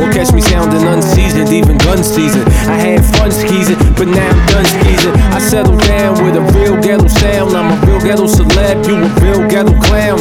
or 0.00 0.10
catch 0.12 0.32
me 0.32 0.40
sounding 0.40 0.82
unseasoned, 0.88 1.52
even 1.52 1.76
gun 1.78 2.02
season. 2.02 2.42
I 2.64 2.80
had 2.80 3.04
fun 3.16 3.30
skeezing, 3.30 3.76
but 3.94 4.08
now 4.08 4.24
I'm 4.24 4.46
done 4.48 4.64
skeezing. 4.64 5.14
I 5.36 5.38
settled 5.38 5.80
down 5.84 6.24
with 6.24 6.36
a 6.36 6.44
real 6.56 6.80
ghetto 6.80 7.06
sound. 7.06 7.52
I'm 7.54 7.76
a 7.76 7.86
real 7.86 8.00
ghetto 8.00 8.26
celeb, 8.26 8.86
you 8.88 8.96
a 8.96 9.08
real 9.20 9.46
ghetto 9.48 9.76
clown. 9.84 10.18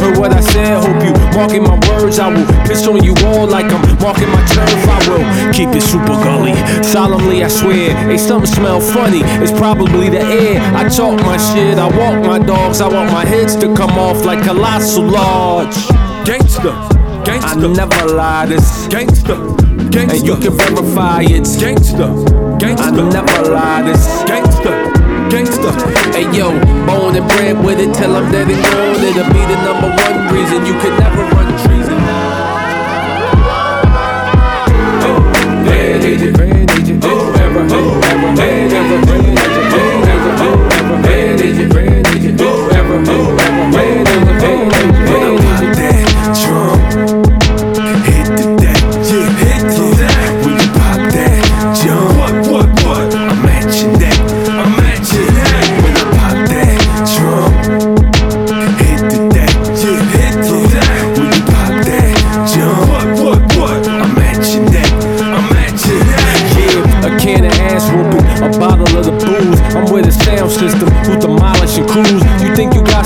Heard 0.00 0.18
what 0.18 0.32
I 0.32 0.40
said, 0.40 0.82
hope 0.82 1.02
you 1.04 1.12
marking 1.36 1.62
my 1.62 1.78
words. 1.88 2.18
I 2.18 2.28
will 2.28 2.46
piss 2.66 2.86
on 2.86 3.02
you 3.04 3.14
all 3.26 3.46
like 3.46 3.70
I'm 3.70 3.82
marking 4.00 4.28
my 4.28 4.42
turf. 4.50 4.80
I 4.88 4.98
will 5.08 5.52
keep 5.52 5.70
it 5.70 5.82
super 5.82 6.16
gully. 6.24 6.54
Solemnly, 6.82 7.44
I 7.44 7.48
swear, 7.48 7.94
hey, 7.94 8.18
something 8.18 8.50
smell 8.50 8.80
funny. 8.80 9.22
It's 9.42 9.52
probably 9.52 10.08
the 10.08 10.20
air. 10.20 10.60
I 10.74 10.88
talk 10.88 11.20
my 11.20 11.36
shit, 11.36 11.78
I 11.78 11.86
walk 11.86 12.24
my 12.24 12.38
dogs. 12.38 12.80
I 12.80 12.88
want 12.88 13.12
my 13.12 13.24
heads 13.24 13.54
to 13.56 13.74
come 13.74 13.92
off 13.92 14.24
like 14.24 14.42
colossal 14.42 15.04
large. 15.04 15.76
Gangsta, 16.24 16.72
I 17.30 17.54
never 17.54 18.14
lie, 18.14 18.46
this. 18.46 18.86
gangsta, 18.88 19.36
gangsta. 19.90 20.16
And 20.18 20.26
you 20.26 20.36
can 20.36 20.56
verify 20.56 21.22
it's. 21.22 21.56
gangsta, 21.56 22.10
I 22.62 22.90
never 22.90 23.50
lie, 23.50 23.82
this. 23.82 24.04
gangsta, 24.26 24.72
gangsta. 25.30 25.70
Hey 26.12 26.26
yo, 26.36 26.50
born 26.86 27.16
and 27.16 27.28
bred 27.28 27.64
with 27.64 27.78
it 27.78 27.94
till 27.94 28.16
I'm 28.16 28.30
dead 28.32 28.50
and 28.50 28.62
gone. 28.62 29.04
It'll 29.04 29.24
be 29.32 29.42
the 29.46 29.58
number 29.62 29.88
one 29.88 30.34
reason 30.34 30.66
you 30.66 30.74
could 30.80 30.98
never 30.98 31.09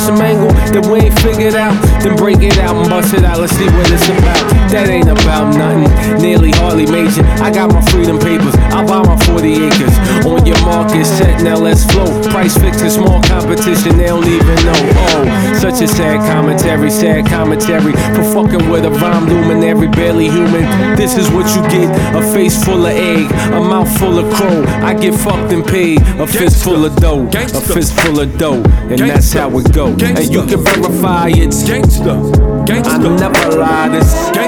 some 0.00 0.20
angle 0.20 0.50
that 0.72 0.86
we 0.86 1.06
ain't 1.06 1.18
figured 1.20 1.54
out? 1.54 1.74
Then 2.02 2.16
break 2.16 2.40
it 2.42 2.58
out 2.58 2.76
and 2.76 2.88
bust 2.88 3.14
it 3.14 3.24
out. 3.24 3.40
Let's 3.40 3.54
see 3.56 3.66
what 3.66 3.90
it's 3.90 4.08
about. 4.08 4.42
That 4.70 4.88
ain't 4.88 5.08
about 5.08 5.54
nothing. 5.54 5.90
Nearly 6.20 6.50
major. 6.82 7.22
I 7.38 7.50
got 7.50 7.72
my 7.72 7.80
freedom 7.90 8.18
papers. 8.18 8.54
I'll 8.74 8.86
buy 8.86 9.06
my 9.06 9.16
40 9.24 9.70
acres. 9.70 9.94
On 10.26 10.44
your 10.44 10.58
market 10.66 11.04
set, 11.04 11.42
now 11.42 11.56
let's 11.56 11.84
flow. 11.86 12.10
Price 12.30 12.58
fixing, 12.58 12.90
small 12.90 13.22
competition, 13.22 13.96
they 13.96 14.06
don't 14.06 14.26
even 14.26 14.58
know. 14.66 14.80
Oh, 15.06 15.58
such 15.60 15.80
a 15.80 15.88
sad 15.88 16.18
commentary, 16.30 16.90
sad 16.90 17.26
commentary. 17.26 17.92
For 18.14 18.24
fucking 18.34 18.68
with 18.68 18.84
a 18.84 18.90
rhyme 18.90 19.26
luminary, 19.26 19.88
barely 19.88 20.28
human. 20.28 20.64
This 20.96 21.16
is 21.16 21.30
what 21.30 21.46
you 21.54 21.62
get 21.70 21.88
a 22.14 22.22
face 22.32 22.62
full 22.64 22.84
of 22.84 22.92
egg, 22.92 23.30
a 23.52 23.60
mouth 23.60 23.90
full 23.98 24.18
of 24.18 24.32
crow. 24.34 24.64
I 24.82 24.94
get 24.94 25.14
fucked 25.14 25.52
and 25.52 25.64
paid, 25.64 26.00
a 26.18 26.26
fist 26.26 26.64
full 26.64 26.84
of 26.84 26.96
dough, 26.96 27.28
a 27.28 27.60
fist 27.60 27.92
full 28.00 28.18
of 28.20 28.36
dough. 28.36 28.62
And 28.90 28.98
that's 28.98 29.32
how 29.32 29.56
it 29.58 29.72
go. 29.72 29.86
And 29.88 30.32
you 30.32 30.44
can 30.46 30.64
verify 30.64 31.28
it's 31.28 31.62
Gangsta, 31.62 32.44
I 32.68 32.98
never 32.98 33.58
lie, 33.58 33.88
this 33.88 34.43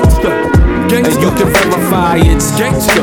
it's 2.17 2.51
gangsta, 2.53 3.01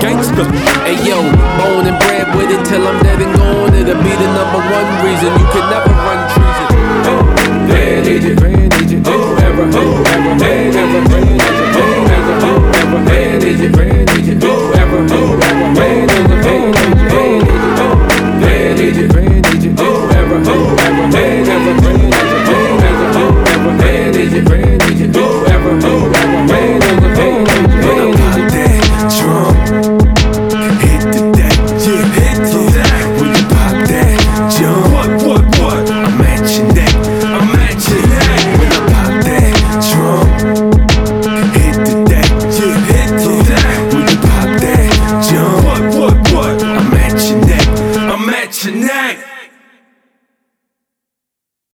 gangsta. 0.00 0.44
Hey 0.84 0.96
yo, 1.04 1.20
bone 1.58 1.86
and 1.86 1.98
bread 2.00 2.34
with 2.34 2.50
it 2.50 2.64
till 2.64 2.86
I'm 2.86 3.02
dead 3.02 3.20
and 3.20 3.36
gone. 3.36 3.74
It'll 3.74 4.00
be 4.00 4.12
the 4.16 4.28
number 4.32 4.60
one 4.64 4.88
reason 5.04 5.28
you 5.36 5.46
can 5.52 5.68
never 5.68 5.92
run 5.92 6.20
treason. 6.32 6.68
Oh, 7.04 7.22
bad 7.68 8.06
agent, 8.06 8.40
bad 8.40 8.74
agent, 8.80 9.06
oh, 9.06 9.36
ever, 9.44 9.68
oh, 9.74 10.02
ever, 10.06 10.30
ever, 10.30 10.34
man 10.40 10.76
ever, 10.76 11.02
bad 11.08 11.28
agent, 11.28 11.72
bad 11.76 12.08
agent, 12.08 12.42
oh, 12.44 12.72
ever, 12.72 12.76
ever, 12.80 13.04
bad 13.04 13.44
agent, 13.44 13.72
bad 13.76 13.90
man 13.90 14.06
bad 18.40 18.66
agent, 19.50 19.80
oh, 19.80 20.08
bad 20.08 20.16
ever, 20.16 20.30
man 20.30 20.48
ever, 20.80 20.94
bad 21.10 21.48
agent, 21.50 21.80
bad 21.82 21.94
agent, 21.94 22.48
oh, 22.60 22.80
ever, 22.88 23.10
ever, 23.50 23.72
man 23.76 24.16
agent, 24.16 24.48
bad 24.48 24.69